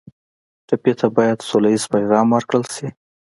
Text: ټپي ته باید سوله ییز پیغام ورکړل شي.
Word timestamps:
ټپي 0.67 0.91
ته 0.99 1.07
باید 1.17 1.45
سوله 1.49 1.69
ییز 1.73 1.83
پیغام 1.93 2.27
ورکړل 2.31 2.63
شي. 2.75 2.87